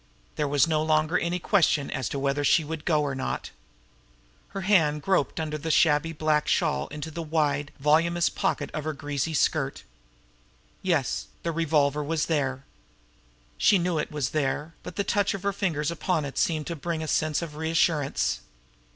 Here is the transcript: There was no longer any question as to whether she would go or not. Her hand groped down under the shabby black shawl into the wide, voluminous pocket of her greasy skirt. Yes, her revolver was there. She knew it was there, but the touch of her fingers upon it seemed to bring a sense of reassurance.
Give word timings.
There 0.35 0.47
was 0.47 0.67
no 0.67 0.81
longer 0.81 1.15
any 1.19 1.37
question 1.37 1.91
as 1.91 2.09
to 2.09 2.17
whether 2.17 2.43
she 2.43 2.63
would 2.63 2.85
go 2.85 3.03
or 3.03 3.13
not. 3.13 3.51
Her 4.47 4.61
hand 4.61 5.03
groped 5.03 5.35
down 5.35 5.43
under 5.43 5.59
the 5.59 5.69
shabby 5.69 6.11
black 6.11 6.47
shawl 6.47 6.87
into 6.87 7.11
the 7.11 7.21
wide, 7.21 7.71
voluminous 7.79 8.27
pocket 8.27 8.71
of 8.73 8.83
her 8.83 8.93
greasy 8.93 9.35
skirt. 9.35 9.83
Yes, 10.81 11.27
her 11.45 11.51
revolver 11.51 12.03
was 12.03 12.25
there. 12.25 12.65
She 13.59 13.77
knew 13.77 13.99
it 13.99 14.11
was 14.11 14.31
there, 14.31 14.73
but 14.81 14.95
the 14.95 15.03
touch 15.03 15.35
of 15.35 15.43
her 15.43 15.53
fingers 15.53 15.91
upon 15.91 16.25
it 16.25 16.39
seemed 16.39 16.65
to 16.65 16.75
bring 16.75 17.03
a 17.03 17.07
sense 17.07 17.43
of 17.43 17.55
reassurance. 17.55 18.39